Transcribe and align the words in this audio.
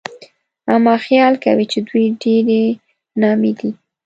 اما 0.73 0.95
خيال 1.05 1.33
کوي 1.43 1.65
چې 1.71 1.79
دوی 1.87 2.05
ډېرې 2.21 2.61
نامي 3.21 3.51
دي 3.59 3.69